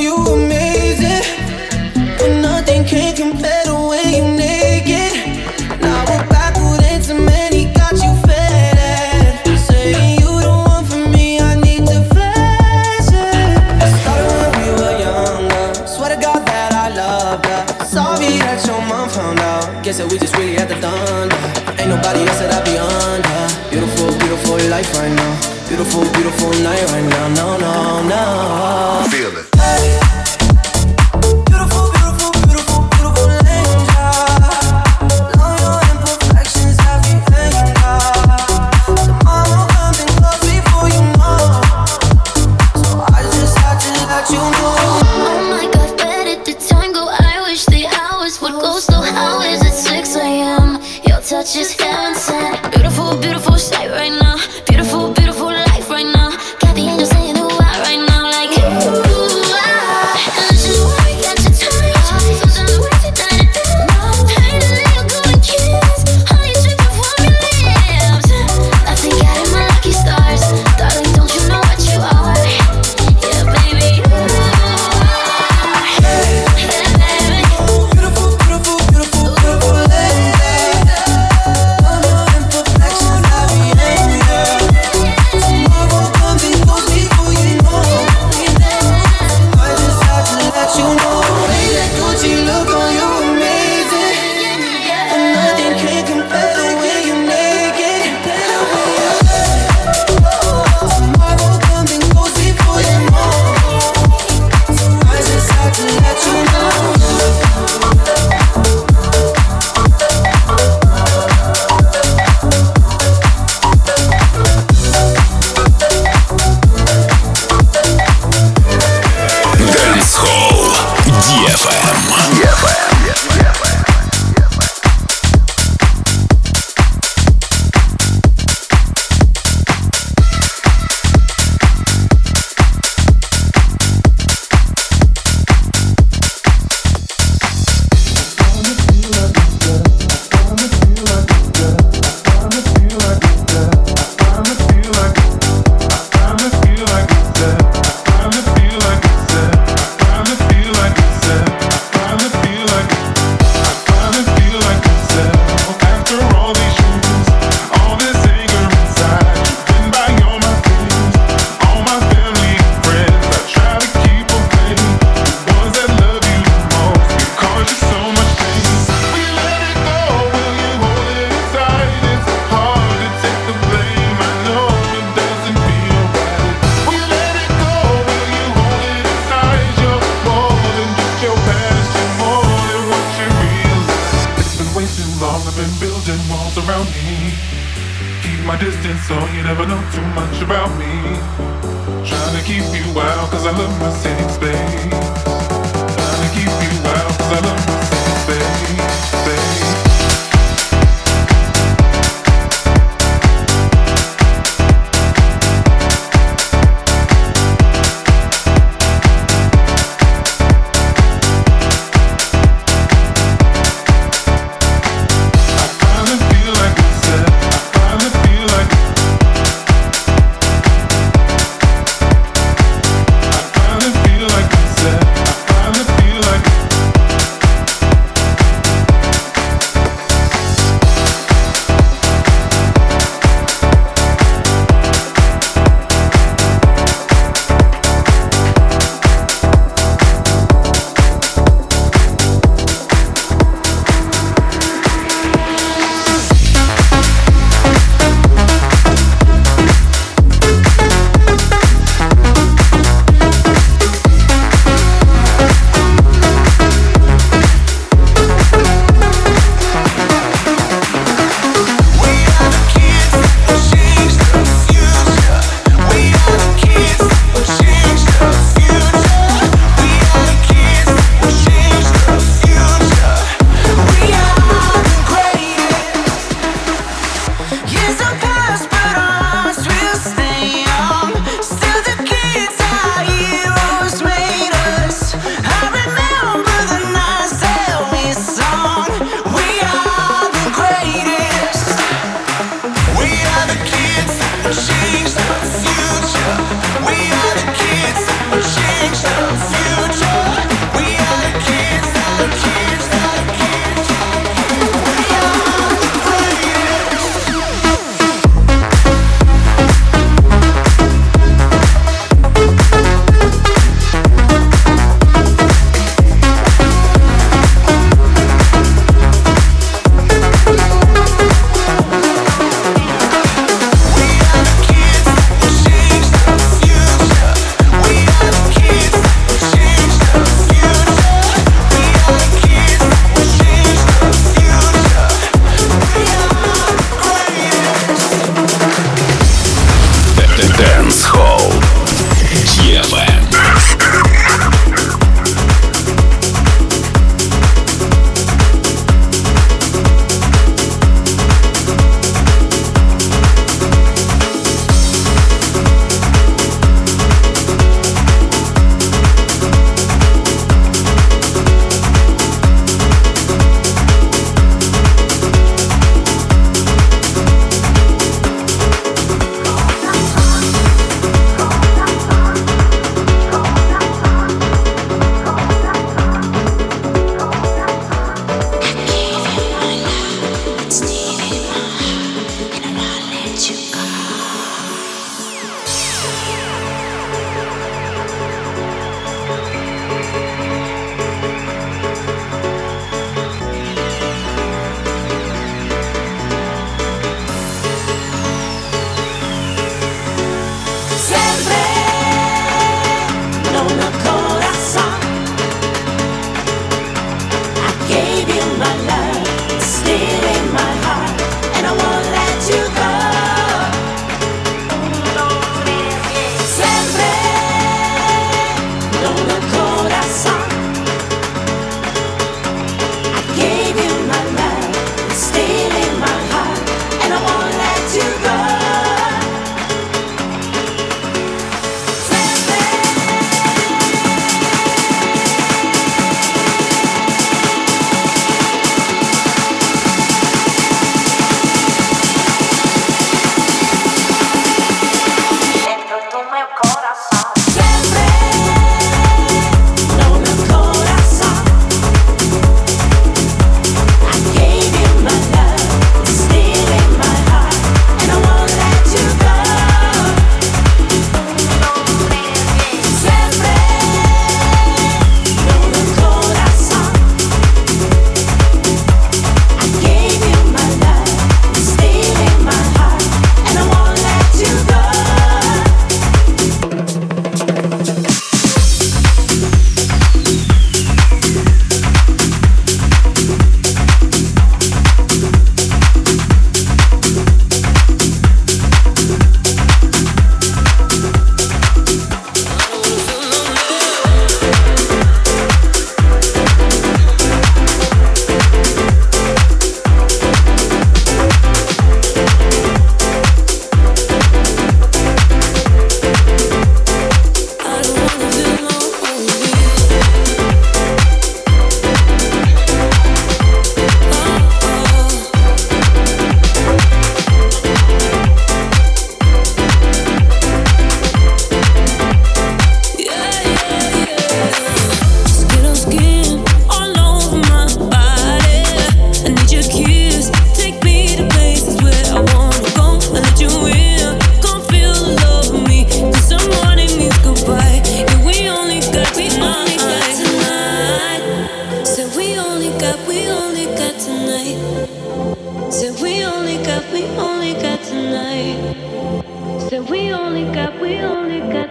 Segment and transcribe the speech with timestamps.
[549.81, 551.68] we only got, we only got.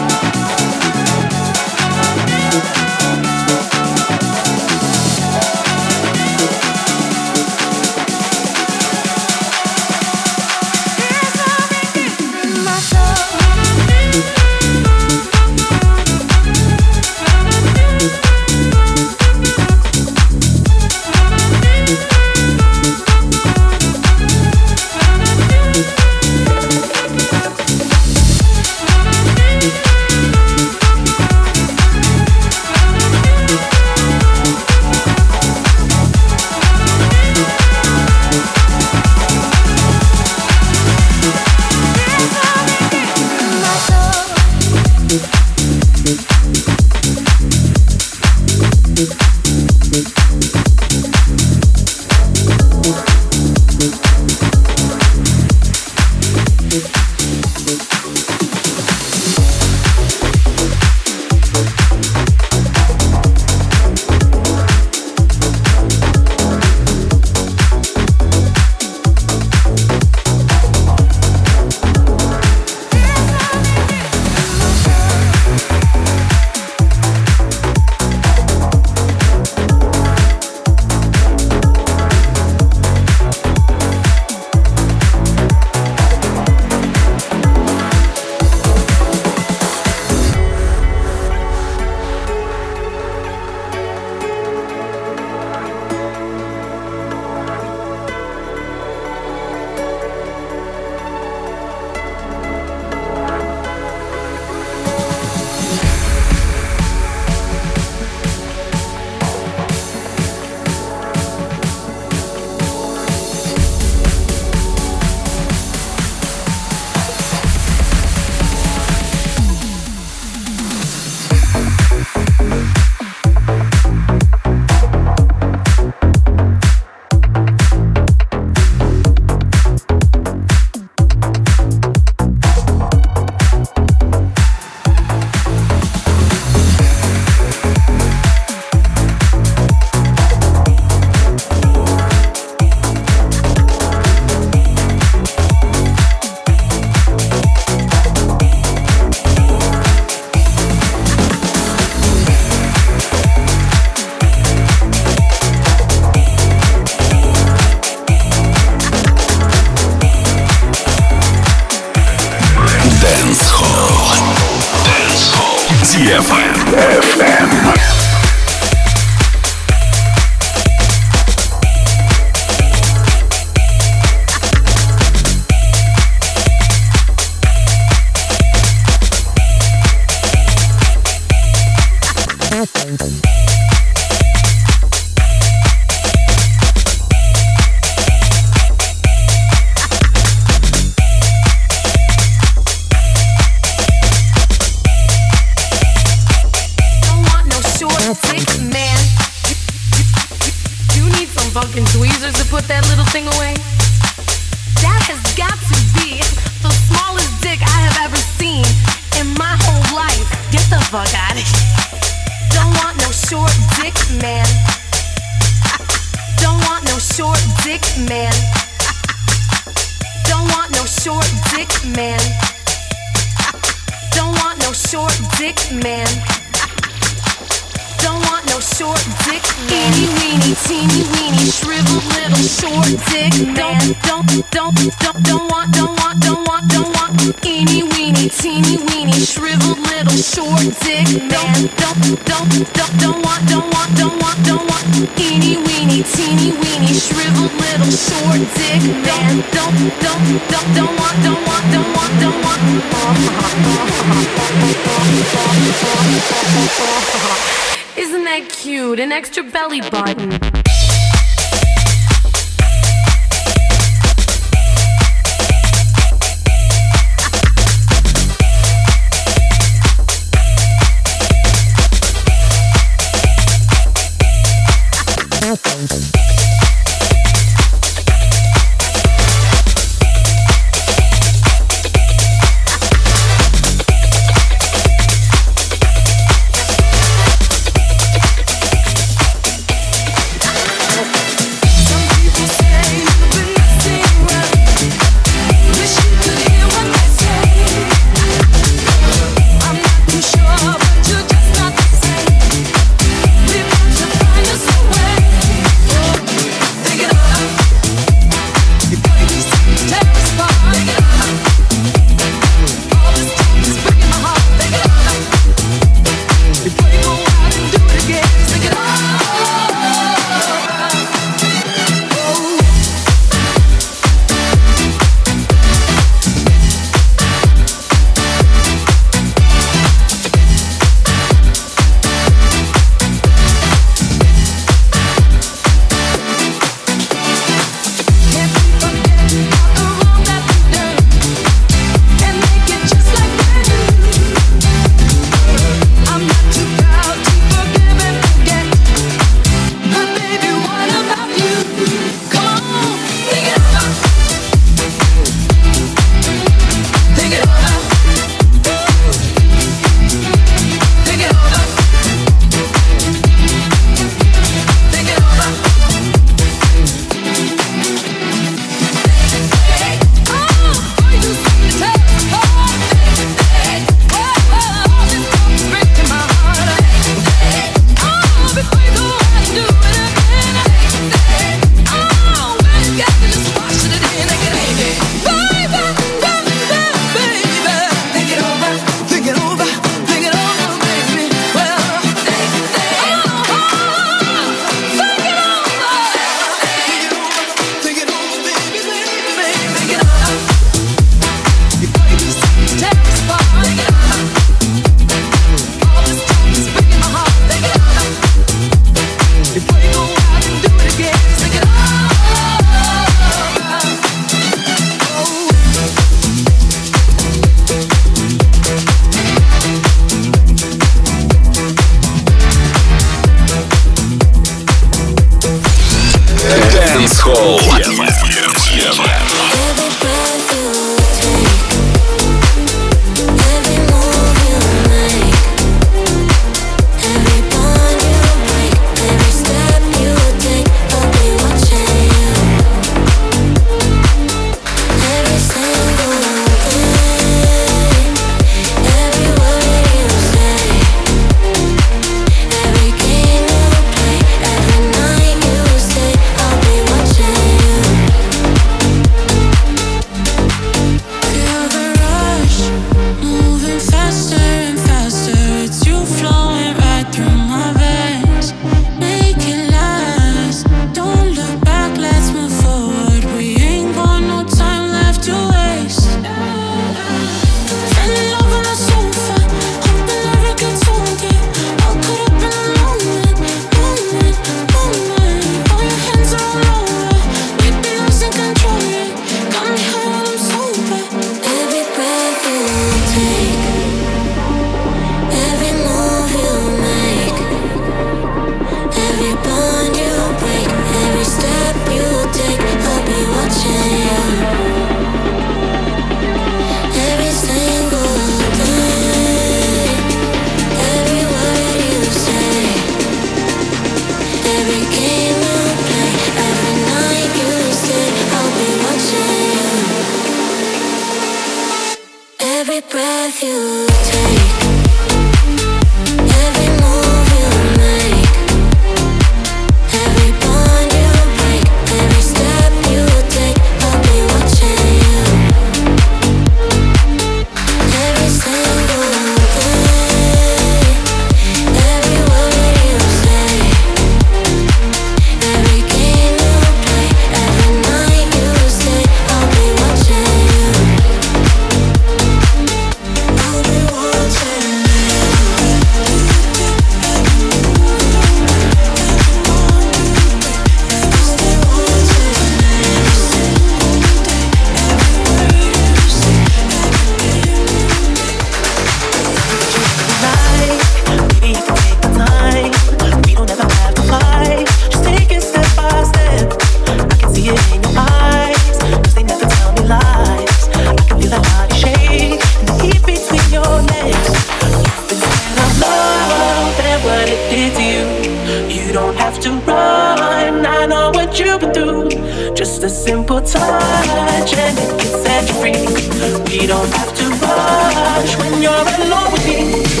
[599.21, 600.00] Alone with me.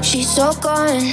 [0.00, 1.12] but she's all gone.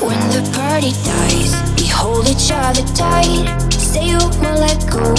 [0.00, 3.44] When the party dies, we hold each other tight.
[3.70, 5.12] Say you won't let go,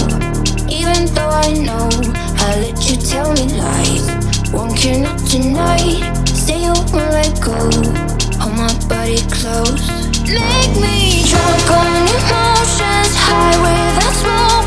[0.67, 1.89] even though I know
[2.41, 4.05] I let you tell me lies.
[4.51, 6.01] Won't care not tonight.
[6.25, 7.53] Say you won't let go.
[8.41, 9.85] Hold my body close.
[10.25, 14.60] Make me drunk on emotions, high without smoke.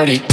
[0.00, 0.29] party.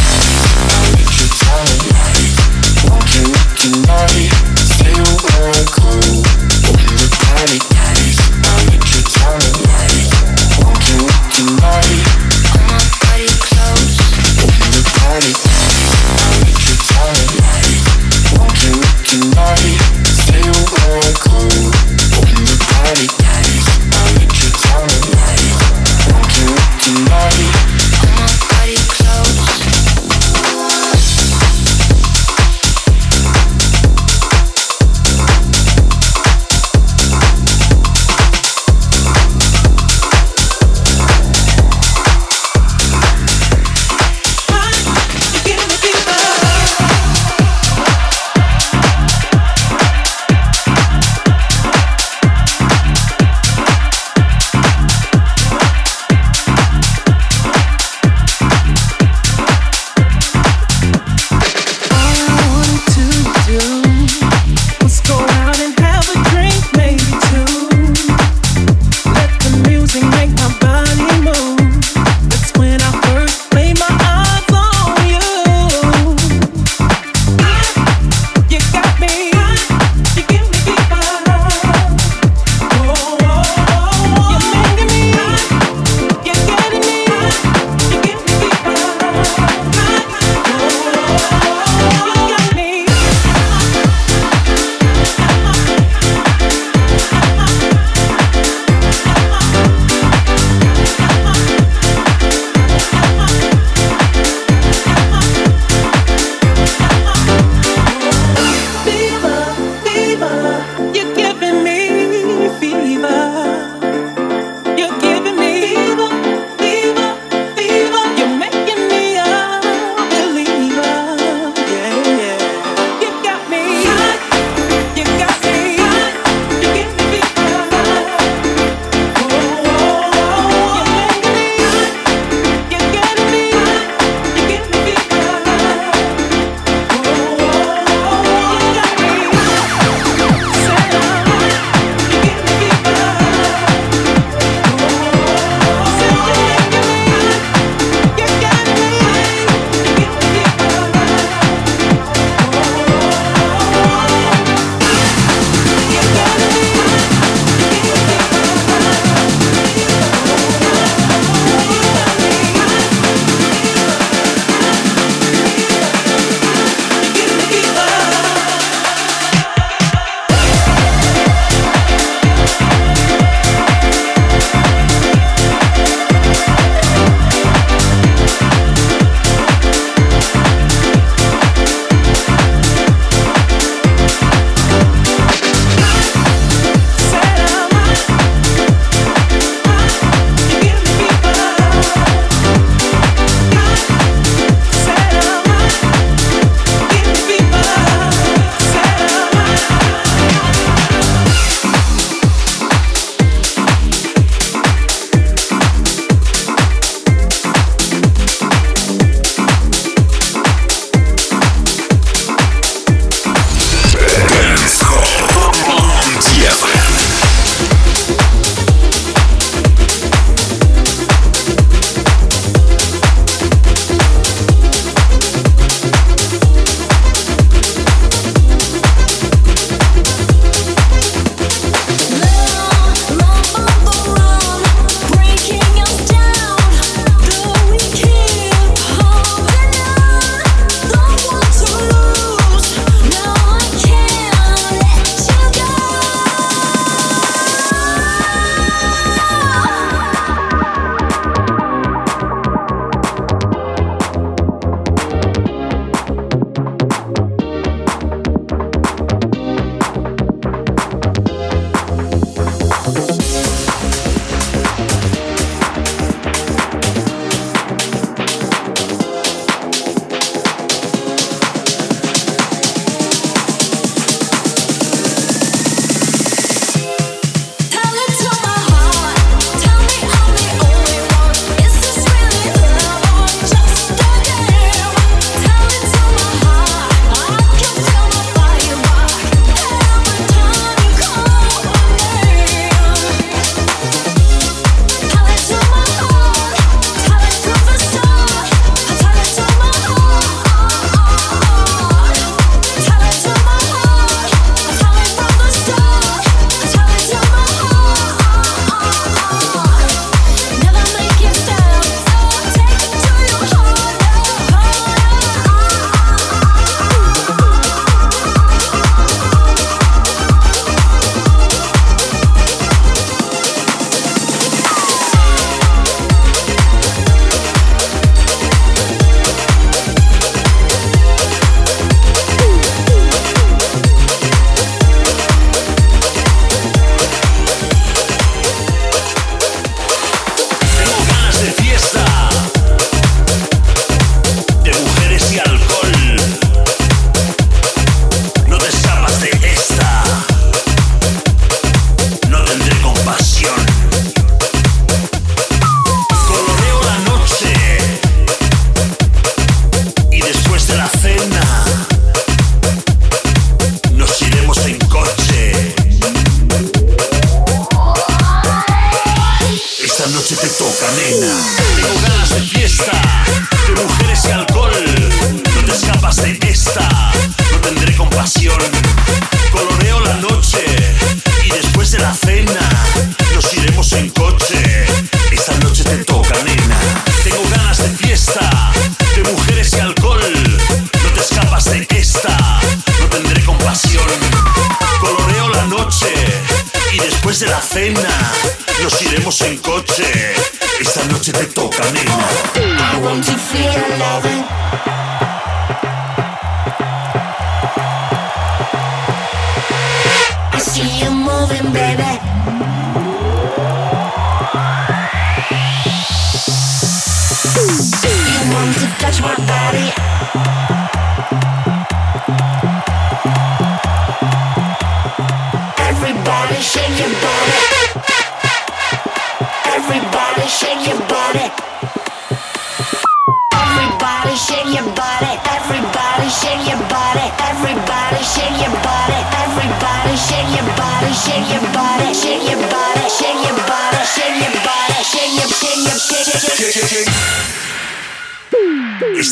[398.82, 400.37] nos iremos en coche.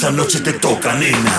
[0.05, 1.34] esa noche te toca, nena.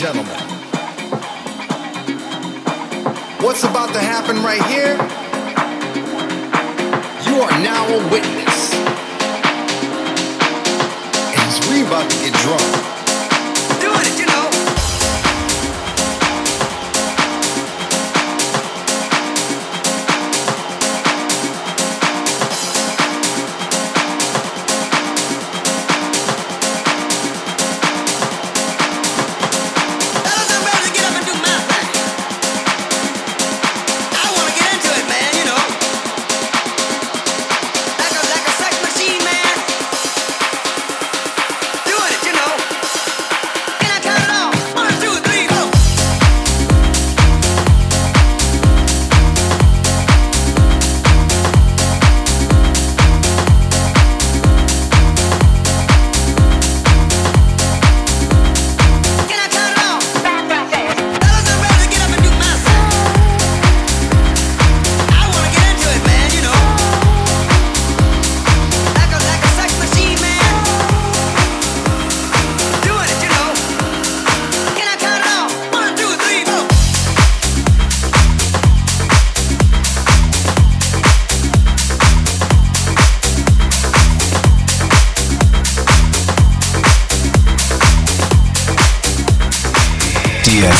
[0.00, 0.39] Gentlemen,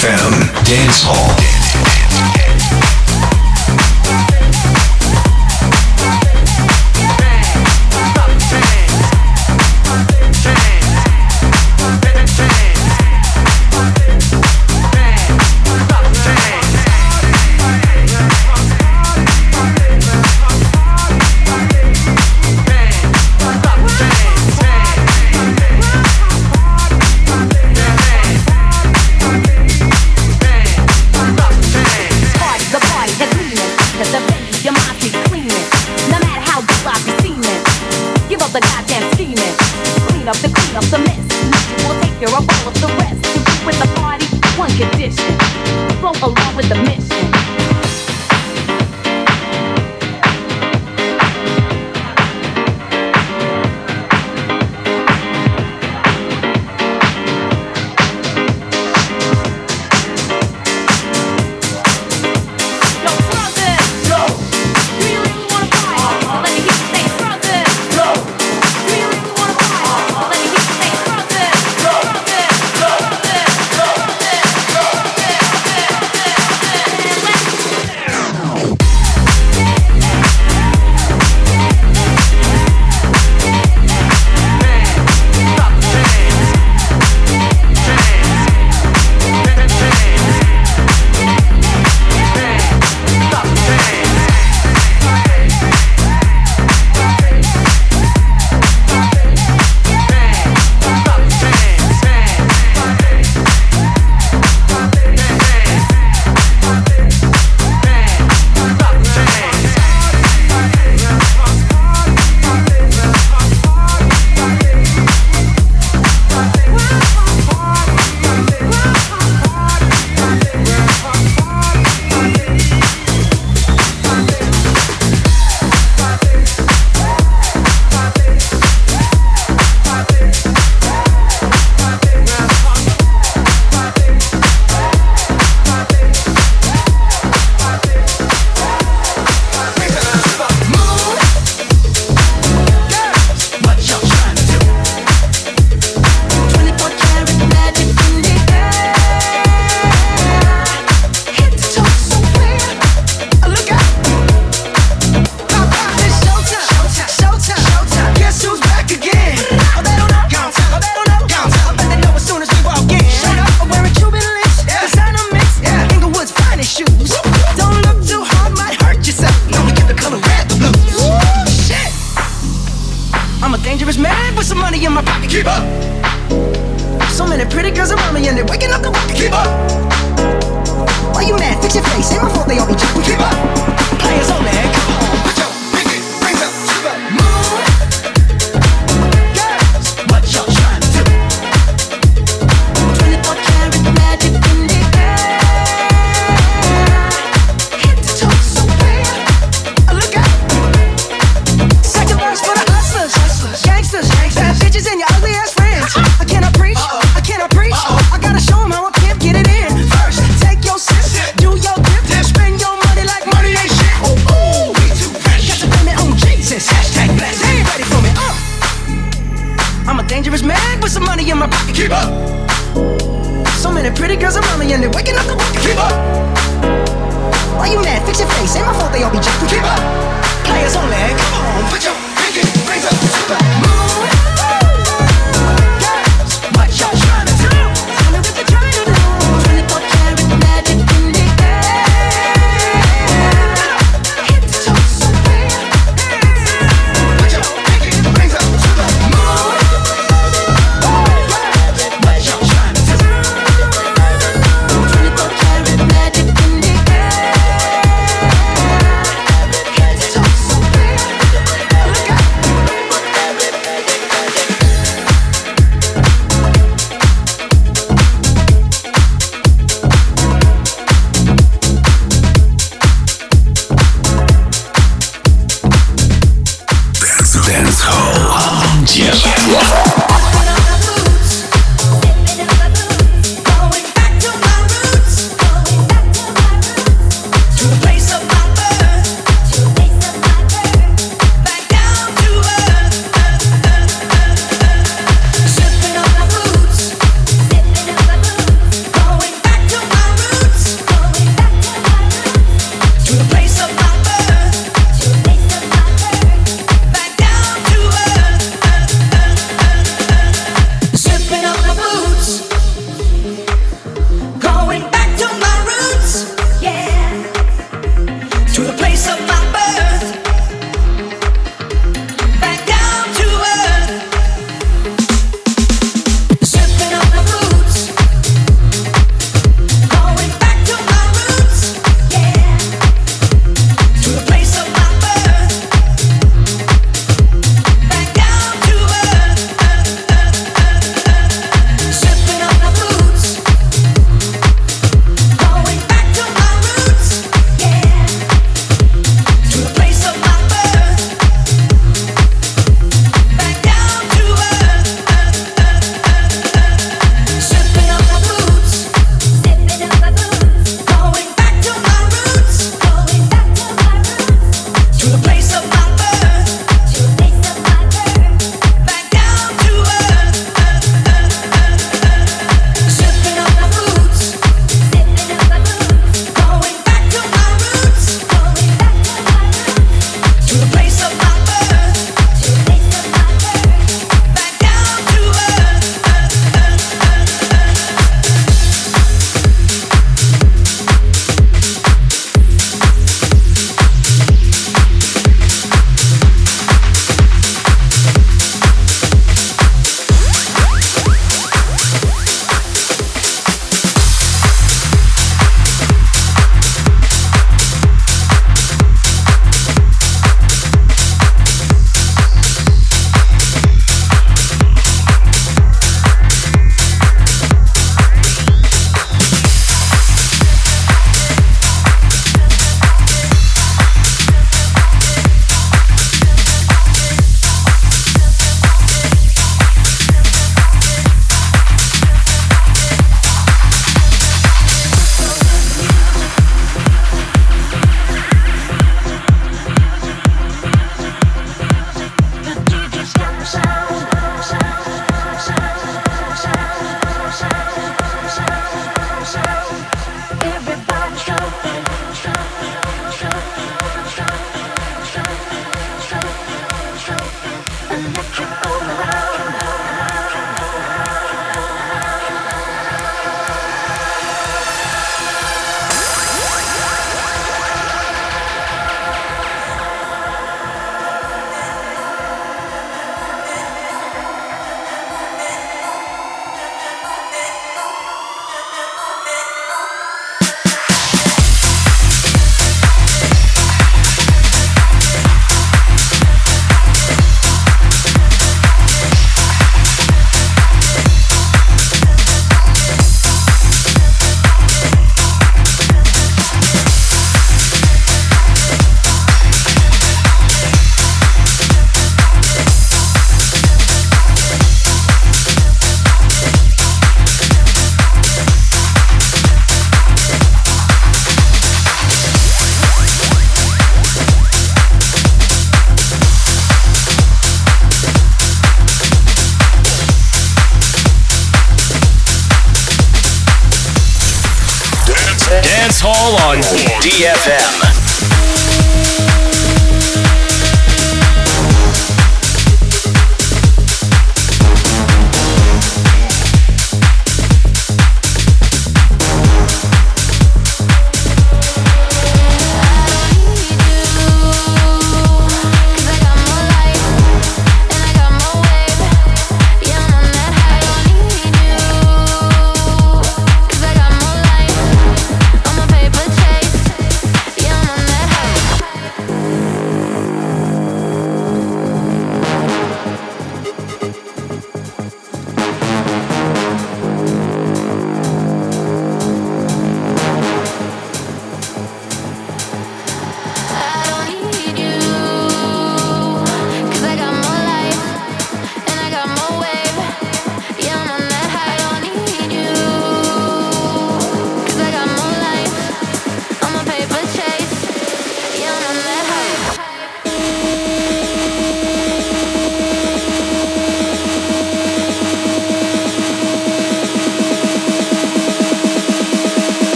[0.00, 1.59] DFM Dance Hall.